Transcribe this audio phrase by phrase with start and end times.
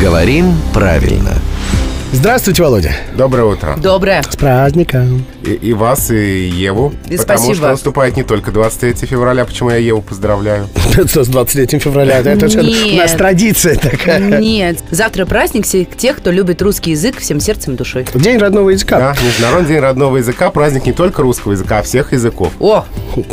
[0.00, 1.34] Говорим правильно.
[2.10, 2.92] Здравствуйте, Володя.
[3.18, 3.76] Доброе утро.
[3.76, 4.22] Доброе.
[4.22, 5.26] С праздником.
[5.44, 6.94] И, и вас, и Еву.
[7.10, 7.54] И потому спасибо.
[7.54, 10.68] что наступает не только 23 февраля, почему я Еву поздравляю.
[11.06, 12.18] С 23 февраля.
[12.18, 14.40] Это у нас традиция такая.
[14.40, 14.78] Нет.
[14.90, 18.06] Завтра праздник всех тех, кто любит русский язык всем сердцем и душой.
[18.14, 18.98] День родного языка.
[18.98, 22.52] Да, Международный день родного языка, праздник не только русского языка, а всех языков.
[22.60, 22.84] О,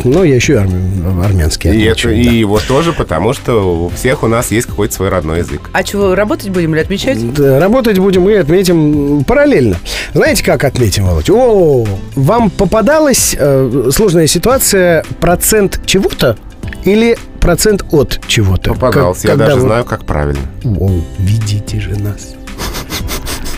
[0.03, 2.29] Ну, я еще и армя- армянский И, отмечу, это, да.
[2.31, 5.69] и его тоже, потому что у всех у нас есть какой-то свой родной язык.
[5.73, 7.33] а чего, работать будем или отмечать?
[7.33, 9.77] Да, Работать будем и отметим параллельно.
[10.13, 11.29] Знаете, как отметим, Володь?
[11.29, 16.37] О, вам попадалась э, сложная ситуация процент чего-то
[16.83, 18.73] или процент от чего-то?
[18.73, 20.41] Попадался, Как- я даже вы- знаю, как правильно.
[20.63, 22.35] О, видите же нас.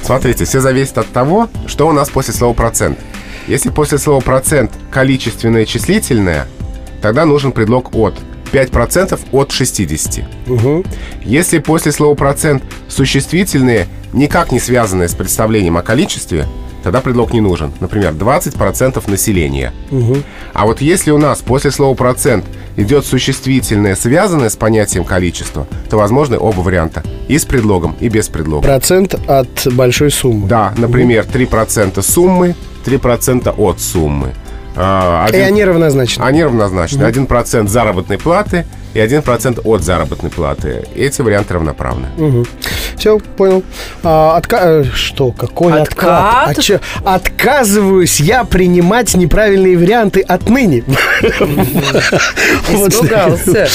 [0.04, 2.98] Смотрите, все зависит от того, что у нас после слова процент.
[3.48, 6.48] Если после слова процент количественное числительное,
[7.02, 8.16] тогда нужен предлог от.
[8.52, 10.24] 5% от 60.
[10.48, 10.84] Угу.
[11.24, 16.48] Если после слова процент существительные, никак не связанные с представлением о количестве,
[16.84, 17.72] тогда предлог не нужен.
[17.80, 19.72] Например, 20% населения.
[20.54, 22.44] А вот если у нас после слова процент
[22.78, 27.04] идет существительное, связанное с понятием количества, то возможны оба варианта.
[27.28, 28.68] И с предлогом, и без предлога.
[28.68, 30.48] Процент от большой суммы.
[30.48, 34.34] Да, например, 3% суммы, 3% от суммы.
[34.76, 36.24] А, И один- они равнозначны.
[36.24, 37.04] Они равнозначны.
[37.04, 40.86] 1% заработной платы и 1% от заработной платы.
[40.96, 42.08] Эти варианты равноправны.
[42.98, 43.64] Все, понял.
[44.04, 45.32] А, отка- э, Что?
[45.32, 46.48] Какой откат?
[46.48, 46.58] Откат?
[46.58, 46.80] А чё?
[47.04, 50.84] Отказываюсь я принимать неправильные варианты отныне.
[52.70, 53.68] Испугался.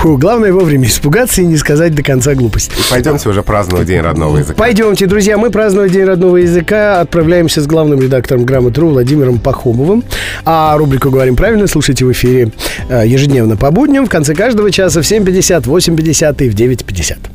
[0.00, 2.72] Фу, главное вовремя испугаться и не сказать до конца глупость.
[2.88, 4.54] Пойдемте уже праздновать День родного языка.
[4.56, 7.02] Пойдемте, друзья, мы праздновать День родного языка.
[7.02, 10.02] Отправляемся с главным редактором Грамотру Владимиром Пахомовым.
[10.46, 12.50] А рубрику «Говорим правильно» слушайте в эфире
[12.88, 17.29] э, ежедневно по будням в конце каждого часа в 7.50, 8.50 и в 9.50.